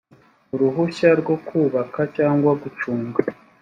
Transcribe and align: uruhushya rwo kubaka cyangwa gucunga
uruhushya 0.53 1.07
rwo 1.21 1.35
kubaka 1.47 1.99
cyangwa 2.17 2.51
gucunga 2.61 3.19